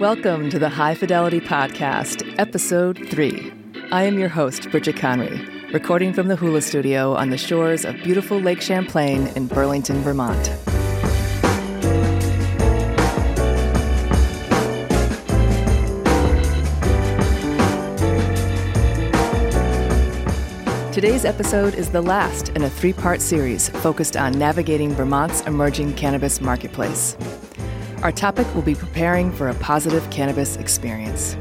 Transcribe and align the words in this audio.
Welcome 0.00 0.50
to 0.50 0.58
the 0.58 0.68
High 0.68 0.96
Fidelity 0.96 1.38
Podcast, 1.38 2.34
Episode 2.36 2.98
3. 3.10 3.52
I 3.92 4.02
am 4.02 4.18
your 4.18 4.28
host, 4.28 4.68
Bridget 4.72 4.96
Conry, 4.96 5.72
recording 5.72 6.12
from 6.12 6.26
the 6.26 6.34
Hula 6.34 6.62
Studio 6.62 7.14
on 7.14 7.30
the 7.30 7.38
shores 7.38 7.84
of 7.84 7.94
beautiful 8.02 8.40
Lake 8.40 8.60
Champlain 8.60 9.28
in 9.36 9.46
Burlington, 9.46 10.02
Vermont. 10.02 10.44
Today's 20.92 21.24
episode 21.24 21.76
is 21.76 21.90
the 21.90 22.02
last 22.02 22.48
in 22.48 22.64
a 22.64 22.70
three 22.70 22.92
part 22.92 23.20
series 23.20 23.68
focused 23.68 24.16
on 24.16 24.36
navigating 24.36 24.90
Vermont's 24.90 25.42
emerging 25.42 25.94
cannabis 25.94 26.40
marketplace. 26.40 27.16
Our 28.04 28.12
topic 28.12 28.54
will 28.54 28.60
be 28.60 28.74
preparing 28.74 29.32
for 29.32 29.48
a 29.48 29.54
positive 29.54 30.08
cannabis 30.10 30.56
experience. 30.56 31.36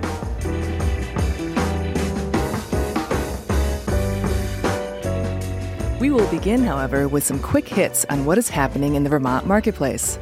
We 6.00 6.10
will 6.10 6.26
begin, 6.28 6.64
however, 6.64 7.10
with 7.10 7.26
some 7.26 7.42
quick 7.42 7.68
hits 7.68 8.06
on 8.06 8.24
what 8.24 8.38
is 8.38 8.48
happening 8.48 8.96
in 8.96 9.04
the 9.04 9.10
Vermont 9.10 9.46
marketplace. 9.46 10.18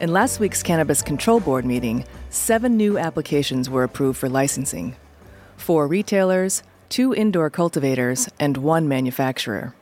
In 0.00 0.12
last 0.12 0.38
week's 0.38 0.62
Cannabis 0.62 1.02
Control 1.02 1.40
Board 1.40 1.64
meeting, 1.64 2.04
seven 2.30 2.76
new 2.76 2.96
applications 2.96 3.68
were 3.68 3.82
approved 3.82 4.20
for 4.20 4.28
licensing 4.28 4.94
four 5.56 5.88
retailers, 5.88 6.62
two 6.88 7.12
indoor 7.12 7.50
cultivators, 7.50 8.28
and 8.38 8.56
one 8.58 8.86
manufacturer. 8.86 9.74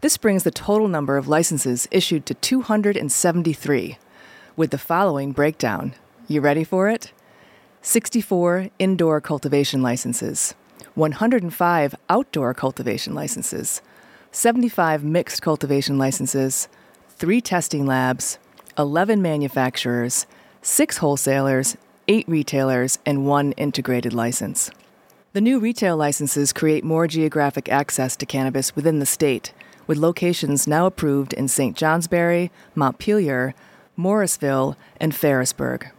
This 0.00 0.16
brings 0.16 0.44
the 0.44 0.50
total 0.50 0.88
number 0.88 1.18
of 1.18 1.28
licenses 1.28 1.86
issued 1.90 2.24
to 2.24 2.32
273 2.32 3.98
with 4.56 4.70
the 4.70 4.78
following 4.78 5.32
breakdown. 5.32 5.94
You 6.28 6.40
ready 6.40 6.64
for 6.64 6.88
it? 6.88 7.12
64 7.82 8.68
indoor 8.78 9.20
cultivation 9.20 9.82
licenses, 9.82 10.54
105 10.94 11.94
outdoor 12.08 12.54
cultivation 12.54 13.14
licenses, 13.14 13.80
75 14.32 15.02
mixed 15.02 15.42
cultivation 15.42 15.98
licenses, 15.98 16.68
3 17.08 17.40
testing 17.40 17.86
labs, 17.86 18.38
11 18.78 19.20
manufacturers, 19.22 20.26
6 20.62 20.98
wholesalers, 20.98 21.76
8 22.06 22.28
retailers, 22.28 22.98
and 23.06 23.26
1 23.26 23.52
integrated 23.52 24.12
license. 24.12 24.70
The 25.32 25.40
new 25.40 25.58
retail 25.58 25.96
licenses 25.96 26.52
create 26.52 26.84
more 26.84 27.06
geographic 27.06 27.68
access 27.68 28.16
to 28.16 28.26
cannabis 28.26 28.74
within 28.74 28.98
the 28.98 29.06
state, 29.06 29.52
with 29.86 29.96
locations 29.96 30.66
now 30.66 30.86
approved 30.86 31.32
in 31.32 31.48
St. 31.48 31.76
Johnsbury, 31.76 32.50
Montpelier, 32.74 33.54
Morrisville, 34.00 34.76
and 34.98 35.12
Ferrisburgh. 35.12 35.90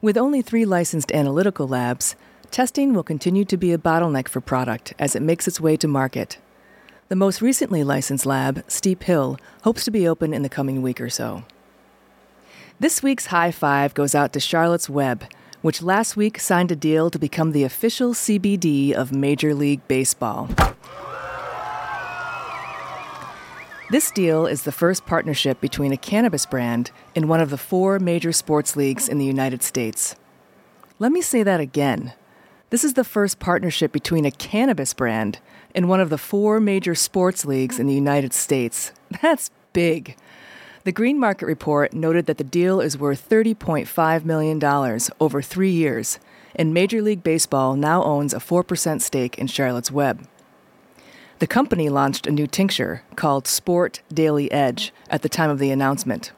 With 0.00 0.16
only 0.16 0.40
three 0.40 0.64
licensed 0.64 1.12
analytical 1.12 1.68
labs, 1.68 2.16
testing 2.50 2.94
will 2.94 3.02
continue 3.02 3.44
to 3.44 3.58
be 3.58 3.72
a 3.72 3.78
bottleneck 3.78 4.26
for 4.26 4.40
product 4.40 4.94
as 4.98 5.14
it 5.14 5.20
makes 5.22 5.46
its 5.46 5.60
way 5.60 5.76
to 5.76 5.86
market. 5.86 6.38
The 7.08 7.16
most 7.16 7.42
recently 7.42 7.84
licensed 7.84 8.24
lab, 8.24 8.64
Steep 8.68 9.02
Hill, 9.02 9.38
hopes 9.62 9.84
to 9.84 9.90
be 9.90 10.08
open 10.08 10.32
in 10.32 10.42
the 10.42 10.48
coming 10.48 10.80
week 10.80 11.00
or 11.00 11.10
so. 11.10 11.44
This 12.78 13.02
week's 13.02 13.26
high 13.26 13.50
five 13.50 13.92
goes 13.92 14.14
out 14.14 14.32
to 14.32 14.40
Charlotte's 14.40 14.88
Web, 14.88 15.24
which 15.60 15.82
last 15.82 16.16
week 16.16 16.40
signed 16.40 16.72
a 16.72 16.76
deal 16.76 17.10
to 17.10 17.18
become 17.18 17.52
the 17.52 17.64
official 17.64 18.14
CBD 18.14 18.92
of 18.92 19.12
Major 19.12 19.54
League 19.54 19.86
Baseball. 19.86 20.48
This 23.90 24.12
deal 24.12 24.46
is 24.46 24.62
the 24.62 24.70
first 24.70 25.04
partnership 25.04 25.60
between 25.60 25.90
a 25.90 25.96
cannabis 25.96 26.46
brand 26.46 26.92
and 27.16 27.28
one 27.28 27.40
of 27.40 27.50
the 27.50 27.58
four 27.58 27.98
major 27.98 28.30
sports 28.30 28.76
leagues 28.76 29.08
in 29.08 29.18
the 29.18 29.24
United 29.24 29.64
States. 29.64 30.14
Let 31.00 31.10
me 31.10 31.20
say 31.20 31.42
that 31.42 31.58
again. 31.58 32.12
This 32.70 32.84
is 32.84 32.94
the 32.94 33.02
first 33.02 33.40
partnership 33.40 33.90
between 33.90 34.24
a 34.24 34.30
cannabis 34.30 34.94
brand 34.94 35.40
and 35.74 35.88
one 35.88 35.98
of 35.98 36.08
the 36.08 36.18
four 36.18 36.60
major 36.60 36.94
sports 36.94 37.44
leagues 37.44 37.80
in 37.80 37.88
the 37.88 37.94
United 37.94 38.32
States. 38.32 38.92
That's 39.22 39.50
big. 39.72 40.16
The 40.84 40.92
Green 40.92 41.18
Market 41.18 41.46
Report 41.46 41.92
noted 41.92 42.26
that 42.26 42.38
the 42.38 42.44
deal 42.44 42.80
is 42.80 42.96
worth 42.96 43.28
$30.5 43.28 44.24
million 44.24 45.00
over 45.18 45.42
three 45.42 45.72
years, 45.72 46.20
and 46.54 46.72
Major 46.72 47.02
League 47.02 47.24
Baseball 47.24 47.74
now 47.74 48.04
owns 48.04 48.34
a 48.34 48.38
4% 48.38 49.00
stake 49.02 49.36
in 49.36 49.48
Charlotte's 49.48 49.90
Web. 49.90 50.28
The 51.40 51.46
company 51.46 51.88
launched 51.88 52.26
a 52.26 52.30
new 52.30 52.46
tincture 52.46 53.02
called 53.16 53.46
Sport 53.46 54.02
Daily 54.12 54.52
Edge 54.52 54.92
at 55.08 55.22
the 55.22 55.28
time 55.30 55.48
of 55.48 55.58
the 55.58 55.70
announcement. 55.70 56.32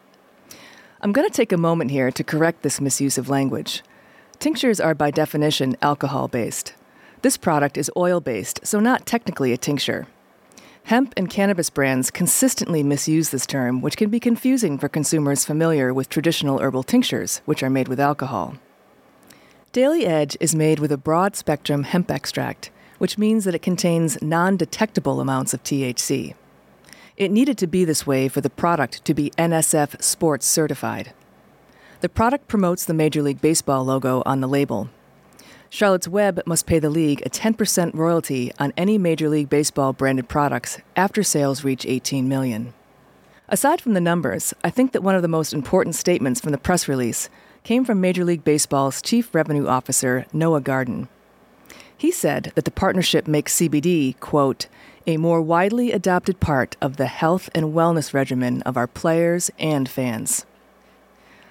I'm 1.01 1.11
going 1.11 1.29
to 1.29 1.35
take 1.35 1.51
a 1.51 1.57
moment 1.57 1.91
here 1.91 2.13
to 2.13 2.23
correct 2.23 2.63
this 2.63 2.81
misuse 2.81 3.19
of 3.19 3.29
language. 3.29 3.83
Tinctures 4.39 4.79
are 4.79 4.95
by 4.95 5.11
definition 5.11 5.77
alcohol 5.83 6.29
based. 6.29 6.75
This 7.23 7.37
product 7.37 7.77
is 7.77 7.91
oil 7.97 8.21
based, 8.21 8.65
so 8.65 8.79
not 8.79 9.05
technically 9.05 9.53
a 9.53 9.57
tincture. 9.57 10.07
Hemp 10.85 11.15
and 11.17 11.29
cannabis 11.29 11.69
brands 11.69 12.13
consistently 12.13 12.85
misuse 12.85 13.31
this 13.31 13.45
term, 13.45 13.81
which 13.81 13.97
can 13.97 14.09
be 14.09 14.21
confusing 14.21 14.79
for 14.79 14.89
consumers 14.89 15.45
familiar 15.45 15.93
with 15.93 16.11
traditional 16.11 16.61
herbal 16.61 16.85
tinctures, 16.85 17.43
which 17.45 17.65
are 17.65 17.71
made 17.71 17.89
with 17.89 17.99
alcohol. 17.99 18.55
Daily 19.73 20.07
Edge 20.07 20.37
is 20.39 20.55
made 20.55 20.79
with 20.79 20.93
a 20.93 20.97
broad 20.97 21.35
spectrum 21.35 21.83
hemp 21.83 22.09
extract 22.09 22.71
which 23.03 23.19
means 23.19 23.45
that 23.45 23.55
it 23.57 23.63
contains 23.63 24.23
non 24.23 24.57
detectable 24.57 25.21
amounts 25.21 25.53
of 25.53 25.61
THC. 25.65 26.35
It 27.17 27.33
needed 27.33 27.59
to 27.59 27.67
be 27.67 27.85
this 27.85 28.07
way 28.07 28.29
for 28.29 28.41
the 28.41 28.49
product 28.49 29.05
to 29.07 29.13
be 29.13 29.33
NSF 29.37 30.01
Sports 30.01 30.47
certified. 30.47 31.13
The 32.01 32.09
product 32.09 32.47
promotes 32.47 32.85
the 32.85 32.95
Major 32.95 33.21
League 33.21 33.41
Baseball 33.41 33.85
logo 33.85 34.23
on 34.25 34.41
the 34.41 34.47
label. 34.47 34.89
Charlotte's 35.69 36.07
Web 36.07 36.43
must 36.47 36.65
pay 36.65 36.79
the 36.79 36.91
league 36.91 37.21
a 37.27 37.29
10% 37.29 37.93
royalty 37.93 38.53
on 38.61 38.73
any 38.77 38.99
Major 38.99 39.29
League 39.29 39.51
Baseball 39.51 39.93
branded 39.93 40.29
products 40.29 40.79
after 40.95 41.25
sales 41.25 41.65
reach 41.65 41.85
18 41.85 42.29
million. 42.29 42.73
Aside 43.49 43.81
from 43.81 43.95
the 43.95 44.01
numbers, 44.01 44.55
I 44.63 44.71
think 44.71 44.93
that 44.93 45.03
one 45.03 45.17
of 45.17 45.23
the 45.23 45.27
most 45.27 45.53
important 45.53 45.97
statements 45.97 46.41
from 46.41 46.53
the 46.53 46.57
press 46.57 46.87
release 46.87 47.29
came 47.65 47.85
from 47.85 48.01
Major 48.01 48.25
League 48.25 48.45
Baseball's 48.45 49.03
Chief 49.03 49.35
Revenue 49.35 49.67
Officer, 49.67 50.25
Noah 50.33 50.61
Garden. 50.61 51.09
He 52.03 52.11
said 52.11 52.51
that 52.57 52.65
the 52.65 52.73
partnership 52.73 53.29
makes 53.29 53.55
CBD, 53.55 54.19
quote, 54.19 54.67
a 55.07 55.19
more 55.19 55.41
widely 55.41 55.93
adopted 55.93 56.41
part 56.41 56.77
of 56.81 56.97
the 56.97 57.07
health 57.07 57.49
and 57.55 57.67
wellness 57.67 58.13
regimen 58.13 58.61
of 58.63 58.77
our 58.77 58.89
players 58.89 59.53
and 59.57 59.89
fans. 59.89 60.45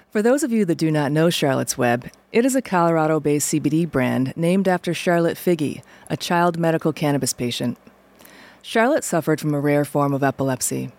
For 0.09 0.22
those 0.22 0.44
of 0.44 0.51
you 0.51 0.66
that 0.66 0.78
do 0.78 0.91
not 0.91 1.13
know 1.13 1.29
Charlotte's 1.29 1.78
Web, 1.78 2.12
it 2.34 2.44
is 2.44 2.53
a 2.53 2.62
Colorado 2.62 3.22
based 3.22 3.53
CBD 3.53 3.89
brand 3.89 4.34
named 4.35 4.67
after 4.67 4.94
Charlotte 4.94 5.38
Figi, 5.38 5.84
a 6.09 6.17
child 6.17 6.59
medical 6.59 6.91
cannabis 6.91 7.31
patient. 7.31 7.78
Charlotte 8.62 9.06
suffered 9.06 9.39
from 9.39 9.53
a 9.53 9.59
rare 9.62 9.85
form 9.85 10.13
of 10.13 10.22
epilepsy. 10.22 10.91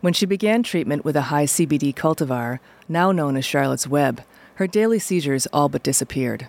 When 0.00 0.14
she 0.14 0.24
began 0.24 0.62
treatment 0.62 1.04
with 1.04 1.14
a 1.14 1.28
high 1.28 1.44
CBD 1.44 1.94
cultivar, 1.94 2.58
now 2.88 3.12
known 3.12 3.36
as 3.36 3.44
Charlotte's 3.44 3.86
Web, 3.86 4.22
her 4.54 4.66
daily 4.66 4.98
seizures 4.98 5.46
all 5.52 5.68
but 5.68 5.82
disappeared. 5.82 6.48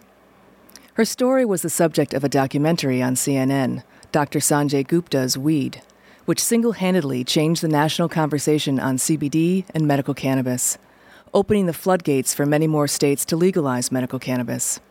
Her 1.00 1.06
story 1.06 1.46
was 1.46 1.62
the 1.62 1.70
subject 1.70 2.14
of 2.14 2.26
a 2.26 2.28
documentary 2.28 3.02
on 3.02 3.16
CNN, 3.16 3.84
Dr. 4.12 4.40
Sanjay 4.40 4.86
Gupta's 4.86 5.38
Weed, 5.38 5.82
which 6.26 6.44
single 6.44 6.74
handedly 6.74 7.24
changed 7.24 7.62
the 7.62 7.70
national 7.70 8.10
conversation 8.10 8.82
on 8.82 8.98
CBD 8.98 9.64
and 9.74 9.88
medical 9.88 10.14
cannabis, 10.14 10.78
opening 11.34 11.68
the 11.68 11.74
floodgates 11.74 12.34
for 12.34 12.46
many 12.46 12.68
more 12.68 12.86
states 12.86 13.24
to 13.24 13.38
legalize 13.38 13.94
medical 13.94 14.20
cannabis. 14.20 14.82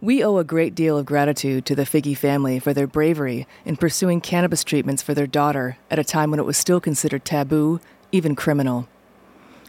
We 0.00 0.24
owe 0.24 0.38
a 0.38 0.44
great 0.44 0.74
deal 0.74 0.96
of 0.96 1.04
gratitude 1.04 1.66
to 1.66 1.74
the 1.74 1.84
Figi 1.84 2.16
family 2.16 2.58
for 2.58 2.72
their 2.72 2.86
bravery 2.86 3.46
in 3.66 3.76
pursuing 3.76 4.22
cannabis 4.22 4.64
treatments 4.64 5.02
for 5.02 5.12
their 5.12 5.26
daughter 5.26 5.76
at 5.90 5.98
a 5.98 6.04
time 6.04 6.30
when 6.30 6.40
it 6.40 6.46
was 6.46 6.56
still 6.56 6.80
considered 6.80 7.26
taboo, 7.26 7.80
even 8.12 8.34
criminal. 8.34 8.88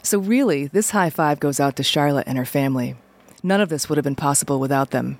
So, 0.04 0.20
really, 0.20 0.68
this 0.68 0.92
high 0.92 1.10
five 1.10 1.42
goes 1.42 1.60
out 1.60 1.76
to 1.76 1.84
Charlotte 1.84 2.28
and 2.28 2.38
her 2.38 2.46
family. 2.46 2.96
None 3.44 3.60
of 3.60 3.68
this 3.68 3.90
would 3.90 3.98
have 3.98 4.06
been 4.06 4.16
possible 4.16 4.62
without 4.62 4.92
them. 4.92 5.20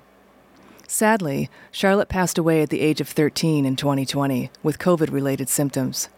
Sadly, 0.92 1.48
Charlotte 1.70 2.08
passed 2.08 2.36
away 2.36 2.62
at 2.62 2.68
the 2.68 2.80
age 2.80 3.00
of 3.00 3.06
13 3.06 3.64
in 3.64 3.76
2020 3.76 4.50
with 4.64 4.80
COVID 4.80 5.12
related 5.12 5.48
symptoms. 5.48 6.08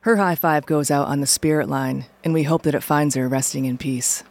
Her 0.00 0.16
high 0.16 0.36
five 0.36 0.64
goes 0.64 0.90
out 0.90 1.06
on 1.06 1.20
the 1.20 1.26
spirit 1.26 1.68
line, 1.68 2.06
and 2.24 2.32
we 2.32 2.44
hope 2.44 2.62
that 2.62 2.74
it 2.74 2.82
finds 2.82 3.14
her 3.14 3.28
resting 3.28 3.66
in 3.66 3.76
peace. 3.76 4.24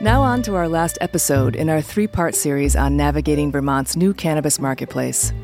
Now, 0.00 0.22
on 0.22 0.42
to 0.44 0.54
our 0.54 0.70
last 0.70 0.96
episode 1.02 1.54
in 1.54 1.68
our 1.68 1.82
three 1.82 2.06
part 2.06 2.34
series 2.34 2.74
on 2.74 2.96
navigating 2.96 3.52
Vermont's 3.52 3.94
new 3.94 4.14
cannabis 4.14 4.58
marketplace. 4.58 5.34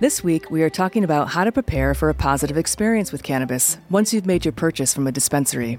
This 0.00 0.24
week, 0.24 0.50
we 0.50 0.64
are 0.64 0.70
talking 0.70 1.04
about 1.04 1.28
how 1.28 1.44
to 1.44 1.52
prepare 1.52 1.94
for 1.94 2.08
a 2.08 2.14
positive 2.14 2.56
experience 2.56 3.12
with 3.12 3.22
cannabis 3.22 3.78
once 3.88 4.12
you've 4.12 4.26
made 4.26 4.44
your 4.44 4.50
purchase 4.50 4.92
from 4.92 5.06
a 5.06 5.12
dispensary. 5.12 5.78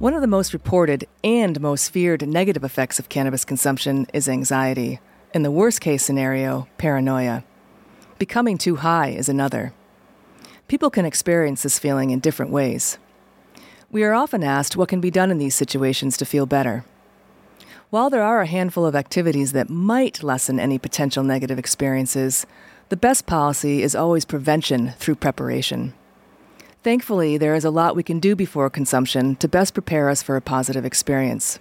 One 0.00 0.14
of 0.14 0.20
the 0.20 0.26
most 0.26 0.52
reported 0.52 1.06
and 1.22 1.60
most 1.60 1.90
feared 1.90 2.26
negative 2.26 2.64
effects 2.64 2.98
of 2.98 3.08
cannabis 3.08 3.44
consumption 3.44 4.08
is 4.12 4.28
anxiety, 4.28 4.98
In 5.32 5.44
the 5.44 5.52
worst 5.52 5.80
case 5.80 6.02
scenario, 6.02 6.66
paranoia. 6.76 7.44
Becoming 8.18 8.58
too 8.58 8.76
high 8.76 9.10
is 9.10 9.28
another. 9.28 9.72
People 10.66 10.90
can 10.90 11.04
experience 11.04 11.62
this 11.62 11.78
feeling 11.78 12.10
in 12.10 12.18
different 12.18 12.50
ways. 12.50 12.98
We 13.92 14.02
are 14.02 14.12
often 14.12 14.42
asked 14.42 14.76
what 14.76 14.88
can 14.88 15.00
be 15.00 15.12
done 15.12 15.30
in 15.30 15.38
these 15.38 15.54
situations 15.54 16.16
to 16.16 16.24
feel 16.24 16.46
better. 16.46 16.84
While 17.90 18.10
there 18.10 18.22
are 18.22 18.42
a 18.42 18.46
handful 18.46 18.84
of 18.84 18.94
activities 18.94 19.52
that 19.52 19.70
might 19.70 20.22
lessen 20.22 20.60
any 20.60 20.78
potential 20.78 21.24
negative 21.24 21.58
experiences, 21.58 22.44
the 22.88 22.96
best 22.96 23.26
policy 23.26 23.82
is 23.82 23.94
always 23.94 24.24
prevention 24.24 24.92
through 24.98 25.16
preparation. 25.16 25.94
Thankfully, 26.82 27.36
there 27.36 27.54
is 27.54 27.64
a 27.64 27.70
lot 27.70 27.96
we 27.96 28.02
can 28.02 28.18
do 28.18 28.34
before 28.34 28.70
consumption 28.70 29.36
to 29.36 29.48
best 29.48 29.74
prepare 29.74 30.08
us 30.08 30.22
for 30.22 30.36
a 30.36 30.40
positive 30.40 30.86
experience. 30.86 31.58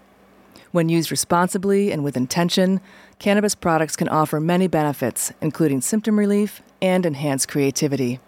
When 0.71 0.89
used 0.89 1.12
responsibly 1.12 1.91
and 1.91 2.03
with 2.03 2.15
intention, 2.15 2.81
cannabis 3.19 3.56
products 3.56 3.95
can 3.95 4.07
offer 4.09 4.39
many 4.39 4.68
benefits, 4.68 5.33
including 5.41 5.81
symptom 5.81 6.19
relief 6.19 6.62
and 6.81 7.06
enhanced 7.06 7.47
creativity. 7.50 8.19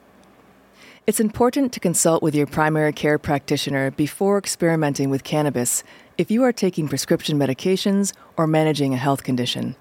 It's 1.06 1.20
important 1.20 1.72
to 1.74 1.80
consult 1.80 2.22
with 2.22 2.36
your 2.36 2.48
primary 2.48 2.94
care 2.94 3.18
practitioner 3.18 3.92
before 3.92 4.38
experimenting 4.38 5.10
with 5.10 5.24
cannabis 5.24 5.84
if 6.18 6.30
you 6.30 6.44
are 6.44 6.52
taking 6.52 6.88
prescription 6.88 7.40
medications 7.40 8.14
or 8.36 8.46
managing 8.46 8.94
a 8.94 8.98
health 8.98 9.24
condition. 9.24 9.76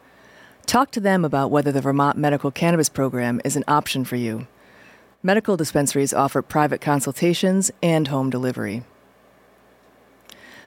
Talk 0.69 0.91
to 0.91 1.01
them 1.01 1.25
about 1.25 1.51
whether 1.51 1.73
the 1.73 1.81
Vermont 1.81 2.19
Medical 2.19 2.51
Cannabis 2.51 2.91
Program 2.91 3.41
is 3.43 3.57
an 3.57 3.65
option 3.67 4.05
for 4.05 4.17
you. 4.17 4.47
Medical 5.23 5.57
dispensaries 5.57 6.13
offer 6.13 6.43
private 6.43 6.83
consultations 6.83 7.71
and 7.83 8.09
home 8.09 8.29
delivery. 8.29 8.83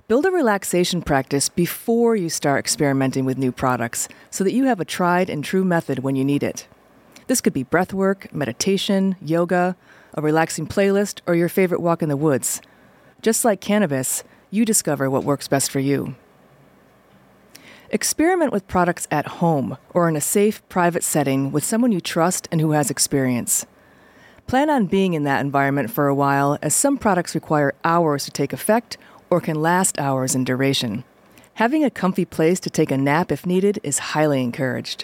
Build 0.07 0.25
a 0.25 0.31
relaxation 0.31 1.03
practice 1.03 1.49
before 1.49 2.15
you 2.15 2.29
start 2.29 2.57
experimenting 2.57 3.25
with 3.25 3.37
new 3.37 3.51
products 3.51 4.07
so 4.31 4.43
that 4.43 4.53
you 4.53 4.63
have 4.63 4.79
a 4.79 4.85
tried 4.85 5.29
and 5.29 5.43
true 5.43 5.63
method 5.63 5.99
when 5.99 6.15
you 6.15 6.25
need 6.25 6.41
it. 6.41 6.67
This 7.27 7.39
could 7.39 7.53
be 7.53 7.63
breathwork, 7.63 8.33
meditation, 8.33 9.17
yoga, 9.21 9.75
a 10.15 10.21
relaxing 10.23 10.65
playlist, 10.65 11.21
or 11.27 11.35
your 11.35 11.47
favorite 11.47 11.79
walk 11.79 12.01
in 12.01 12.09
the 12.09 12.17
woods. 12.17 12.59
Just 13.21 13.45
like 13.45 13.61
cannabis, 13.61 14.23
you 14.49 14.65
discover 14.65 15.11
what 15.11 15.23
works 15.23 15.47
best 15.47 15.69
for 15.69 15.79
you. 15.79 16.15
Experiment 17.93 18.53
with 18.53 18.69
products 18.69 19.05
at 19.11 19.27
home 19.27 19.77
or 19.93 20.07
in 20.07 20.15
a 20.15 20.21
safe, 20.21 20.67
private 20.69 21.03
setting 21.03 21.51
with 21.51 21.65
someone 21.65 21.91
you 21.91 21.99
trust 21.99 22.47
and 22.49 22.61
who 22.61 22.71
has 22.71 22.89
experience. 22.89 23.65
Plan 24.47 24.69
on 24.69 24.85
being 24.85 25.13
in 25.13 25.25
that 25.25 25.41
environment 25.41 25.91
for 25.91 26.07
a 26.07 26.15
while, 26.15 26.57
as 26.61 26.73
some 26.73 26.97
products 26.97 27.35
require 27.35 27.73
hours 27.83 28.23
to 28.23 28.31
take 28.31 28.53
effect 28.53 28.97
or 29.29 29.41
can 29.41 29.61
last 29.61 29.99
hours 29.99 30.35
in 30.35 30.45
duration. 30.45 31.03
Having 31.55 31.83
a 31.83 31.89
comfy 31.89 32.23
place 32.23 32.61
to 32.61 32.69
take 32.69 32.91
a 32.91 32.97
nap 32.97 33.29
if 33.29 33.45
needed 33.45 33.77
is 33.83 33.99
highly 33.99 34.41
encouraged. 34.41 35.03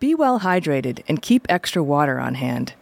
Be 0.00 0.14
well 0.14 0.40
hydrated 0.40 1.02
and 1.08 1.22
keep 1.22 1.46
extra 1.48 1.82
water 1.82 2.20
on 2.20 2.34
hand. 2.34 2.74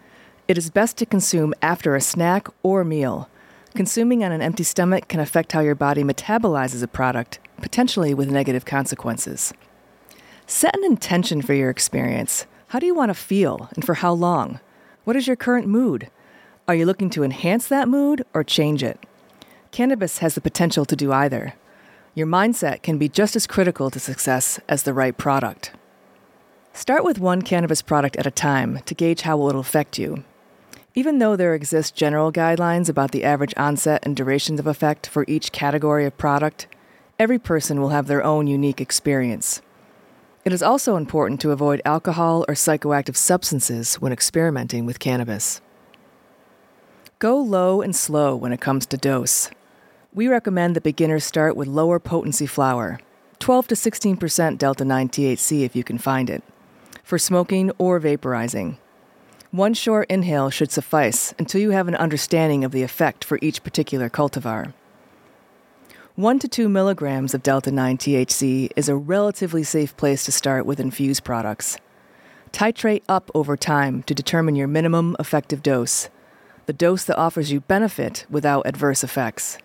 It 0.49 0.59
is 0.59 0.71
best 0.71 0.97
to 0.97 1.07
consume 1.07 1.55
after 1.63 1.95
a 1.95 2.01
snack 2.01 2.49
or 2.65 2.83
meal. 2.83 3.31
Consuming 3.77 4.25
on 4.25 4.33
an 4.33 4.43
empty 4.43 4.65
stomach 4.65 5.07
can 5.07 5.21
affect 5.21 5.53
how 5.53 5.61
your 5.61 5.77
body 5.77 6.03
metabolizes 6.03 6.83
a 6.83 6.89
product, 6.89 7.39
potentially 7.61 8.15
with 8.15 8.31
negative 8.31 8.65
consequences. 8.65 9.53
Set 10.47 10.77
an 10.77 10.85
intention 10.85 11.43
for 11.43 11.55
your 11.55 11.71
experience. 11.71 12.47
How 12.69 12.79
do 12.79 12.87
you 12.87 12.95
want 12.95 13.11
to 13.11 13.15
feel 13.15 13.69
and 13.75 13.85
for 13.85 13.95
how 13.95 14.13
long? 14.13 14.61
What 15.05 15.17
is 15.17 15.27
your 15.27 15.37
current 15.37 15.67
mood? 15.67 16.11
Are 16.67 16.75
you 16.75 16.85
looking 16.85 17.11
to 17.11 17.23
enhance 17.23 17.67
that 17.69 17.89
mood 17.89 18.25
or 18.35 18.45
change 18.45 18.83
it? 18.83 19.05
Cannabis 19.71 20.19
has 20.19 20.35
the 20.35 20.41
potential 20.41 20.85
to 20.85 20.97
do 20.97 21.13
either. 21.13 21.55
Your 22.15 22.27
mindset 22.27 22.83
can 22.83 22.99
be 22.99 23.09
just 23.09 23.37
as 23.37 23.47
critical 23.47 23.91
to 23.91 24.01
success 24.01 24.59
as 24.69 24.83
the 24.83 24.93
right 24.93 25.17
product. 25.17 25.73
Start 26.73 27.05
with 27.05 27.19
one 27.19 27.43
cannabis 27.43 27.83
product 27.83 28.17
at 28.17 28.27
a 28.27 28.31
time 28.31 28.81
to 28.87 28.95
gauge 28.95 29.23
how 29.23 29.37
it 29.37 29.41
will 29.41 29.61
affect 29.61 29.99
you. 29.99 30.25
Even 30.95 31.19
though 31.19 31.37
there 31.37 31.55
exist 31.55 31.95
general 31.95 32.33
guidelines 32.33 32.89
about 32.89 33.13
the 33.13 33.25
average 33.25 33.55
onset 33.57 34.01
and 34.05 34.17
durations 34.17 34.59
of 34.59 34.67
effect 34.67 35.07
for 35.07 35.25
each 35.29 35.53
category 35.53 36.05
of 36.05 36.19
product, 36.19 36.67
every 37.19 37.39
person 37.39 37.81
will 37.81 37.89
have 37.89 38.07
their 38.07 38.23
own 38.23 38.47
unique 38.47 38.81
experience. 38.81 39.61
It 40.45 40.53
is 40.53 40.63
also 40.63 40.97
important 40.97 41.41
to 41.41 41.51
avoid 41.51 41.83
alcohol 41.85 42.45
or 42.47 42.55
psychoactive 42.55 43.17
substances 43.17 43.97
when 43.97 44.13
experimenting 44.13 44.87
with 44.87 45.01
cannabis. 45.01 45.61
Go 47.19 47.37
low 47.37 47.83
and 47.83 47.95
slow 47.95 48.37
when 48.37 48.53
it 48.53 48.61
comes 48.61 48.87
to 48.87 48.97
dose. 48.97 49.51
We 50.15 50.29
recommend 50.29 50.77
that 50.77 50.85
beginners 50.85 51.25
start 51.25 51.57
with 51.57 51.67
lower 51.67 51.99
potency 51.99 52.47
flower, 52.47 53.01
12 53.41 53.69
to 53.69 53.75
16% 53.75 54.57
delta 54.57 54.85
9 54.85 55.09
THC 55.09 55.65
if 55.65 55.75
you 55.75 55.83
can 55.83 55.99
find 55.99 56.31
it, 56.31 56.45
for 57.03 57.19
smoking 57.19 57.73
or 57.79 58.01
vaporizing. 58.01 58.79
One 59.51 59.75
short 59.75 60.09
inhale 60.09 60.51
should 60.51 60.71
suffice 60.71 61.35
until 61.39 61.61
you 61.61 61.71
have 61.71 61.89
an 61.89 61.95
understanding 61.97 62.65
of 62.65 62.71
the 62.71 62.83
effect 62.85 63.25
for 63.25 63.39
each 63.43 63.65
particular 63.65 64.09
cultivar. 64.09 64.73
1 66.19 66.41
to 66.41 66.49
2 66.49 66.69
milligrams 66.69 67.33
of 67.33 67.45
Delta 67.45 67.71
9 67.71 67.97
THC 67.97 68.71
is 68.75 68.89
a 68.89 68.97
relatively 68.97 69.63
safe 69.63 69.97
place 69.97 70.25
to 70.25 70.33
start 70.33 70.67
with 70.67 70.81
infused 70.81 71.23
products. 71.23 71.79
Titrate 72.51 73.05
up 73.09 73.31
over 73.37 73.57
time 73.57 74.03
to 74.03 74.15
determine 74.15 74.57
your 74.57 74.67
minimum 74.67 75.15
effective 75.21 75.63
dose, 75.63 76.09
the 76.67 76.73
dose 76.73 77.05
that 77.05 77.17
offers 77.17 77.53
you 77.53 77.61
benefit 77.61 78.27
without 78.29 78.67
adverse 78.67 79.05
effects. 79.05 79.59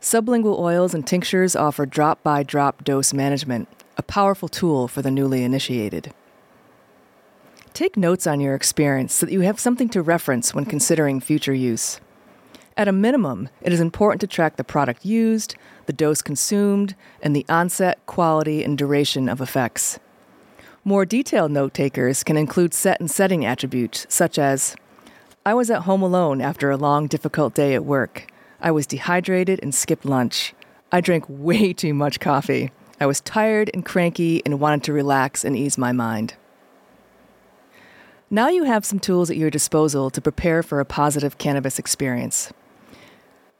Sublingual 0.00 0.58
oils 0.58 0.94
and 0.94 1.06
tinctures 1.06 1.54
offer 1.54 1.86
drop 1.86 2.24
by 2.24 2.42
drop 2.42 2.82
dose 2.82 3.14
management, 3.14 3.68
a 3.96 4.02
powerful 4.02 4.48
tool 4.48 4.88
for 4.88 5.00
the 5.00 5.12
newly 5.12 5.44
initiated. 5.44 6.12
Take 7.72 7.96
notes 7.96 8.26
on 8.26 8.40
your 8.40 8.56
experience 8.56 9.14
so 9.14 9.26
that 9.26 9.32
you 9.32 9.42
have 9.42 9.60
something 9.60 9.88
to 9.90 10.02
reference 10.02 10.52
when 10.52 10.64
considering 10.64 11.20
future 11.20 11.54
use. 11.54 12.00
At 12.78 12.86
a 12.86 12.92
minimum, 12.92 13.48
it 13.60 13.72
is 13.72 13.80
important 13.80 14.20
to 14.20 14.28
track 14.28 14.54
the 14.54 14.62
product 14.62 15.04
used, 15.04 15.56
the 15.86 15.92
dose 15.92 16.22
consumed, 16.22 16.94
and 17.20 17.34
the 17.34 17.44
onset, 17.48 17.98
quality, 18.06 18.62
and 18.62 18.78
duration 18.78 19.28
of 19.28 19.40
effects. 19.40 19.98
More 20.84 21.04
detailed 21.04 21.50
note 21.50 21.74
takers 21.74 22.22
can 22.22 22.36
include 22.36 22.72
set 22.72 23.00
and 23.00 23.10
setting 23.10 23.44
attributes, 23.44 24.06
such 24.08 24.38
as 24.38 24.76
I 25.44 25.54
was 25.54 25.70
at 25.70 25.82
home 25.82 26.02
alone 26.02 26.40
after 26.40 26.70
a 26.70 26.76
long, 26.76 27.08
difficult 27.08 27.52
day 27.52 27.74
at 27.74 27.84
work. 27.84 28.30
I 28.60 28.70
was 28.70 28.86
dehydrated 28.86 29.58
and 29.60 29.74
skipped 29.74 30.04
lunch. 30.04 30.54
I 30.92 31.00
drank 31.00 31.24
way 31.28 31.72
too 31.72 31.94
much 31.94 32.20
coffee. 32.20 32.70
I 33.00 33.06
was 33.06 33.20
tired 33.20 33.72
and 33.74 33.84
cranky 33.84 34.40
and 34.44 34.60
wanted 34.60 34.84
to 34.84 34.92
relax 34.92 35.44
and 35.44 35.56
ease 35.56 35.78
my 35.78 35.90
mind. 35.90 36.34
Now 38.30 38.50
you 38.50 38.64
have 38.64 38.86
some 38.86 39.00
tools 39.00 39.30
at 39.30 39.36
your 39.36 39.50
disposal 39.50 40.10
to 40.10 40.20
prepare 40.20 40.62
for 40.62 40.78
a 40.78 40.84
positive 40.84 41.38
cannabis 41.38 41.80
experience. 41.80 42.52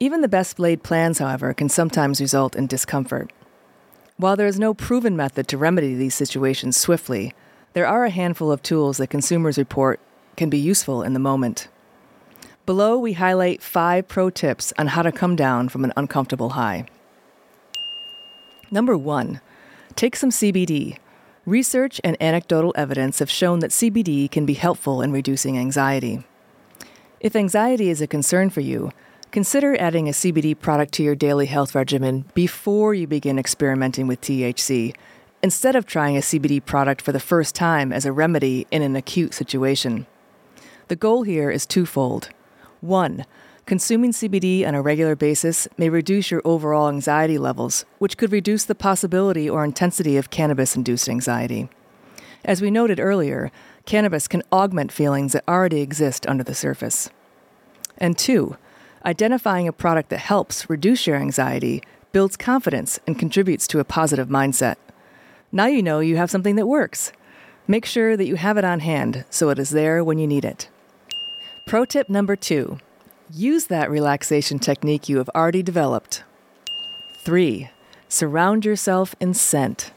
Even 0.00 0.21
the 0.21 0.28
best 0.28 0.59
laid 0.59 0.83
plans, 0.83 1.19
however, 1.19 1.52
can 1.52 1.69
sometimes 1.69 2.21
result 2.21 2.55
in 2.55 2.67
discomfort. 2.67 3.33
While 4.17 4.37
there 4.37 4.47
is 4.47 4.59
no 4.59 4.75
proven 4.75 5.17
method 5.17 5.49
to 5.49 5.59
remedy 5.59 5.95
these 5.95 6.14
situations 6.14 6.76
swiftly, 6.76 7.35
there 7.73 7.87
are 7.87 8.05
a 8.05 8.11
handful 8.11 8.52
of 8.52 8.62
tools 8.62 8.99
that 8.99 9.09
consumers 9.09 9.59
report 9.59 10.00
can 10.37 10.50
be 10.50 10.59
useful 10.59 11.02
in 11.02 11.14
the 11.14 11.19
moment. 11.19 11.69
Below, 12.64 12.99
we 12.99 13.14
highlight 13.14 13.62
five 13.62 14.07
pro 14.07 14.31
tips 14.31 14.73
on 14.78 14.88
how 14.88 15.02
to 15.02 15.11
come 15.11 15.35
down 15.35 15.69
from 15.69 15.85
an 15.85 15.93
uncomfortable 15.97 16.50
high. 16.50 16.87
Number 18.71 18.97
one, 18.97 19.40
take 19.97 20.14
some 20.14 20.31
CBD 20.31 20.99
Research 21.49 21.99
and 22.05 22.14
anecdotal 22.21 22.75
evidence 22.76 23.21
have 23.21 23.31
shown 23.31 23.61
that 23.61 23.71
CBD 23.71 24.31
can 24.31 24.45
be 24.45 24.52
helpful 24.52 25.00
in 25.00 25.12
reducing 25.12 25.57
anxiety. 25.57 26.23
If 27.21 27.35
anxiety 27.35 27.88
is 27.88 28.02
a 28.02 28.07
concern 28.07 28.50
for 28.50 28.61
you, 28.61 28.93
consider 29.30 29.76
adding 29.80 30.08
a 30.08 30.12
CBD 30.12 30.58
product 30.58 30.92
to 30.94 31.02
your 31.02 31.14
daily 31.14 31.47
health 31.47 31.75
regimen 31.75 32.25
before 32.35 32.94
you 32.94 33.06
begin 33.06 33.38
experimenting 33.38 34.06
with 34.06 34.20
THC, 34.20 34.94
instead 35.42 35.76
of 35.76 35.87
trying 35.87 36.16
a 36.16 36.20
CBD 36.20 36.64
product 36.64 37.02
for 37.02 37.12
the 37.12 37.20
first 37.20 37.54
time 37.54 37.92
as 37.92 38.04
a 38.04 38.12
remedy 38.12 38.66
in 38.70 38.82
an 38.82 38.97
acute 38.97 39.35
situation. 39.35 40.06
The 40.88 40.97
goal 40.97 41.23
here 41.23 41.50
is 41.50 41.66
twofold. 41.66 42.30
One, 42.80 43.25
Consuming 43.68 44.12
CBD 44.12 44.66
on 44.66 44.75
a 44.75 44.80
regular 44.80 45.14
basis 45.14 45.68
may 45.76 45.90
reduce 45.90 46.30
your 46.30 46.40
overall 46.42 46.88
anxiety 46.88 47.37
levels, 47.37 47.85
which 47.99 48.16
could 48.16 48.32
reduce 48.32 48.64
the 48.64 48.75
possibility 48.75 49.47
or 49.47 49.62
intensity 49.62 50.16
of 50.16 50.30
cannabis 50.30 50.75
induced 50.75 51.06
anxiety. 51.06 51.68
As 52.47 52.62
we 52.62 52.70
noted 52.70 52.99
earlier, 52.99 53.52
cannabis 53.85 54.26
can 54.26 54.42
augment 54.50 54.90
feelings 54.90 55.35
that 55.35 55.44
already 55.47 55.82
exist 55.82 56.26
under 56.26 56.42
the 56.42 56.54
surface. 56.54 57.11
And 57.99 58.16
two, 58.16 58.56
identifying 59.05 59.69
a 59.69 59.73
product 59.73 60.11
that 60.11 60.19
helps 60.21 60.69
reduce 60.69 61.07
your 61.07 61.17
anxiety 61.17 61.83
builds 62.12 62.37
confidence 62.37 62.99
and 63.07 63.19
contributes 63.19 63.67
to 63.69 63.78
a 63.78 63.85
positive 63.85 64.28
mindset. 64.28 64.76
Now 65.52 65.67
you 65.67 65.83
know 65.83 66.00
you 66.00 66.17
have 66.17 66.31
something 66.31 66.57
that 66.57 66.67
works. 66.67 67.12
Make 67.67 67.85
sure 67.85 68.17
that 68.17 68.26
you 68.26 68.37
have 68.37 68.57
it 68.57 68.64
on 68.64 68.81
hand 68.81 69.25
so 69.31 69.50
it 69.50 69.59
is 69.59 69.71
there 69.71 70.02
when 70.02 70.19
you 70.19 70.26
need 70.26 70.45
it. 70.45 70.69
Pro 71.67 71.85
tip 71.85 72.09
number 72.09 72.37
two 72.37 72.78
Use 73.31 73.67
that 73.67 73.90
relaxation 73.90 74.59
technique 74.59 75.09
you 75.09 75.19
have 75.19 75.28
already 75.35 75.62
developed. 75.62 76.25
3. 77.25 77.69
Surround 78.09 78.64
yourself 78.64 79.14
in 79.21 79.35
scent. 79.35 79.93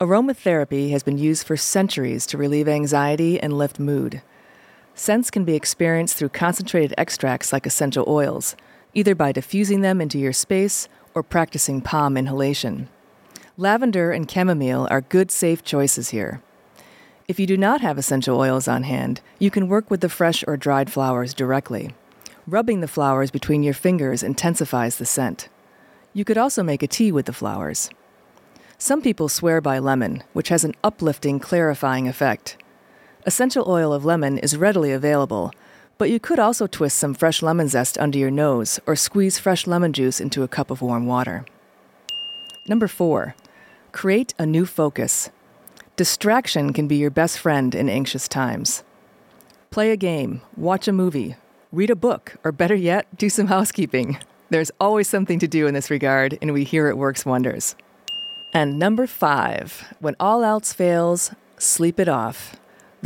Aromatherapy 0.00 0.90
has 0.90 1.02
been 1.02 1.18
used 1.18 1.46
for 1.46 1.58
centuries 1.58 2.26
to 2.26 2.38
relieve 2.38 2.66
anxiety 2.66 3.38
and 3.38 3.58
lift 3.58 3.78
mood. 3.78 4.22
Scents 4.98 5.30
can 5.30 5.44
be 5.44 5.54
experienced 5.54 6.16
through 6.16 6.30
concentrated 6.30 6.94
extracts 6.96 7.52
like 7.52 7.66
essential 7.66 8.06
oils, 8.08 8.56
either 8.94 9.14
by 9.14 9.30
diffusing 9.30 9.82
them 9.82 10.00
into 10.00 10.18
your 10.18 10.32
space 10.32 10.88
or 11.14 11.22
practicing 11.22 11.82
palm 11.82 12.16
inhalation. 12.16 12.88
Lavender 13.58 14.10
and 14.10 14.28
chamomile 14.28 14.88
are 14.90 15.02
good, 15.02 15.30
safe 15.30 15.62
choices 15.62 16.08
here. 16.08 16.40
If 17.28 17.38
you 17.38 17.46
do 17.46 17.58
not 17.58 17.82
have 17.82 17.98
essential 17.98 18.38
oils 18.38 18.66
on 18.66 18.84
hand, 18.84 19.20
you 19.38 19.50
can 19.50 19.68
work 19.68 19.90
with 19.90 20.00
the 20.00 20.08
fresh 20.08 20.42
or 20.46 20.56
dried 20.56 20.90
flowers 20.90 21.34
directly. 21.34 21.94
Rubbing 22.46 22.80
the 22.80 22.88
flowers 22.88 23.30
between 23.30 23.62
your 23.62 23.74
fingers 23.74 24.22
intensifies 24.22 24.96
the 24.96 25.04
scent. 25.04 25.50
You 26.14 26.24
could 26.24 26.38
also 26.38 26.62
make 26.62 26.82
a 26.82 26.88
tea 26.88 27.12
with 27.12 27.26
the 27.26 27.34
flowers. 27.34 27.90
Some 28.78 29.02
people 29.02 29.28
swear 29.28 29.60
by 29.60 29.78
lemon, 29.78 30.22
which 30.32 30.48
has 30.48 30.64
an 30.64 30.74
uplifting, 30.82 31.38
clarifying 31.38 32.08
effect. 32.08 32.56
Essential 33.26 33.64
oil 33.68 33.92
of 33.92 34.04
lemon 34.04 34.38
is 34.38 34.56
readily 34.56 34.92
available, 34.92 35.50
but 35.98 36.08
you 36.08 36.20
could 36.20 36.38
also 36.38 36.68
twist 36.68 36.96
some 36.96 37.12
fresh 37.12 37.42
lemon 37.42 37.66
zest 37.66 37.98
under 37.98 38.16
your 38.16 38.30
nose 38.30 38.78
or 38.86 38.94
squeeze 38.94 39.36
fresh 39.36 39.66
lemon 39.66 39.92
juice 39.92 40.20
into 40.20 40.44
a 40.44 40.48
cup 40.48 40.70
of 40.70 40.80
warm 40.80 41.06
water. 41.06 41.44
Number 42.68 42.86
four, 42.86 43.34
create 43.90 44.32
a 44.38 44.46
new 44.46 44.64
focus. 44.64 45.30
Distraction 45.96 46.72
can 46.72 46.86
be 46.86 46.94
your 46.94 47.10
best 47.10 47.40
friend 47.40 47.74
in 47.74 47.88
anxious 47.88 48.28
times. 48.28 48.84
Play 49.72 49.90
a 49.90 49.96
game, 49.96 50.40
watch 50.56 50.86
a 50.86 50.92
movie, 50.92 51.34
read 51.72 51.90
a 51.90 51.96
book, 51.96 52.36
or 52.44 52.52
better 52.52 52.76
yet, 52.76 53.08
do 53.18 53.28
some 53.28 53.48
housekeeping. 53.48 54.18
There's 54.50 54.70
always 54.78 55.08
something 55.08 55.40
to 55.40 55.48
do 55.48 55.66
in 55.66 55.74
this 55.74 55.90
regard, 55.90 56.38
and 56.40 56.52
we 56.52 56.62
hear 56.62 56.86
it 56.86 56.96
works 56.96 57.26
wonders. 57.26 57.74
And 58.54 58.78
number 58.78 59.08
five, 59.08 59.92
when 59.98 60.14
all 60.20 60.44
else 60.44 60.72
fails, 60.72 61.32
sleep 61.58 61.98
it 61.98 62.08
off. 62.08 62.54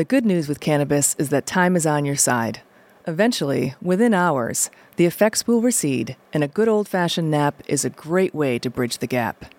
The 0.00 0.04
good 0.06 0.24
news 0.24 0.48
with 0.48 0.60
cannabis 0.60 1.14
is 1.16 1.28
that 1.28 1.44
time 1.44 1.76
is 1.76 1.84
on 1.84 2.06
your 2.06 2.16
side. 2.16 2.62
Eventually, 3.06 3.74
within 3.82 4.14
hours, 4.14 4.70
the 4.96 5.04
effects 5.04 5.46
will 5.46 5.60
recede, 5.60 6.16
and 6.32 6.42
a 6.42 6.48
good 6.48 6.68
old 6.68 6.88
fashioned 6.88 7.30
nap 7.30 7.62
is 7.68 7.84
a 7.84 7.90
great 7.90 8.34
way 8.34 8.58
to 8.60 8.70
bridge 8.70 8.96
the 8.96 9.06
gap. 9.06 9.54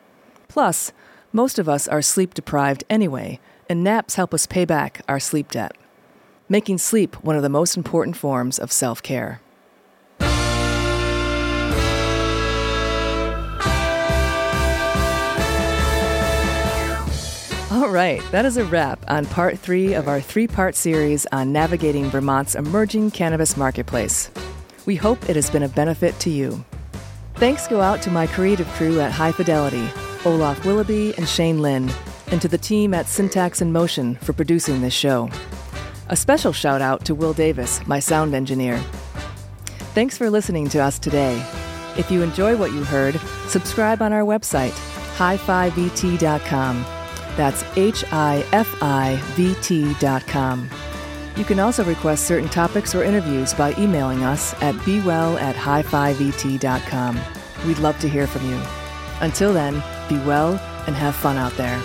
Plus, 0.48 0.94
most 1.32 1.60
of 1.60 1.70
us 1.70 1.88
are 1.88 2.02
sleep 2.02 2.34
deprived 2.34 2.84
anyway, 2.90 3.40
and 3.70 3.84
naps 3.84 4.16
help 4.16 4.34
us 4.34 4.48
pay 4.48 4.66
back 4.66 5.04
our 5.08 5.20
sleep 5.20 5.52
debt, 5.52 5.78
making 6.50 6.80
sleep 6.80 7.24
one 7.24 7.36
of 7.36 7.44
the 7.44 7.48
most 7.48 7.78
important 7.78 8.18
forms 8.18 8.58
of 8.58 8.72
self 8.72 9.04
care. 9.04 9.42
All 17.72 17.88
right, 17.88 18.22
that 18.32 18.44
is 18.44 18.58
a 18.58 18.66
wrap 18.66 19.00
on 19.08 19.26
part 19.26 19.58
three 19.58 19.94
of 19.94 20.10
our 20.10 20.20
three 20.20 20.46
part 20.46 20.76
series 20.76 21.26
on 21.28 21.54
navigating 21.54 22.10
Vermont's 22.10 22.54
emerging 22.54 23.12
cannabis 23.12 23.56
marketplace. 23.56 24.30
We 24.86 24.98
hope 24.98 25.30
it 25.30 25.38
has 25.38 25.50
been 25.50 25.64
a 25.64 25.70
benefit 25.70 26.20
to 26.20 26.30
you. 26.30 26.66
Thanks 27.36 27.70
go 27.70 27.80
out 27.80 28.02
to 28.02 28.12
my 28.12 28.28
creative 28.28 28.68
crew 28.72 29.00
at 29.00 29.14
High 29.14 29.32
Fidelity, 29.32 29.88
Olaf 30.26 30.66
Willoughby 30.66 31.16
and 31.16 31.26
Shane 31.26 31.62
Lynn, 31.62 31.90
and 32.28 32.42
to 32.42 32.50
the 32.50 32.58
team 32.58 32.94
at 32.94 33.08
Syntax 33.08 33.62
in 33.62 33.72
Motion 33.72 34.16
for 34.16 34.34
producing 34.34 34.82
this 34.82 34.94
show. 34.94 35.30
A 36.10 36.18
special 36.18 36.52
shout 36.52 36.82
out 36.82 37.06
to 37.06 37.16
Will 37.16 37.34
Davis, 37.34 37.80
my 37.88 38.02
sound 38.02 38.36
engineer. 38.36 38.80
Thanks 39.96 40.18
for 40.18 40.30
listening 40.30 40.68
to 40.70 40.80
us 40.80 41.00
today. 41.00 41.42
If 41.98 42.12
you 42.12 42.22
enjoy 42.22 42.58
what 42.58 42.74
you 42.74 42.84
heard, 42.84 43.18
subscribe 43.48 44.02
on 44.02 44.12
our 44.12 44.24
website, 44.24 44.74
hifivt.com. 45.16 47.01
That's 47.38 47.64
H 47.78 48.04
I 48.12 48.46
F 48.52 48.82
I 48.82 49.18
V 49.36 49.56
T 49.62 49.94
dot 50.00 50.26
com. 50.28 50.70
You 51.38 51.46
can 51.46 51.60
also 51.60 51.84
request 51.86 52.26
certain 52.26 52.50
topics 52.50 52.94
or 52.94 53.04
interviews 53.04 53.54
by 53.54 53.74
emailing 53.76 54.24
us 54.24 54.54
at 54.62 54.76
bewell 54.86 55.38
at 55.38 55.56
dot 56.60 56.82
com. 56.82 57.20
We'd 57.66 57.80
love 57.80 57.98
to 58.00 58.10
hear 58.10 58.28
from 58.28 58.50
you. 58.50 58.60
Until 59.22 59.54
then, 59.54 59.82
be 60.10 60.18
well 60.26 60.60
and 60.88 60.96
have 60.96 61.16
fun 61.16 61.38
out 61.38 61.54
there. 61.54 61.80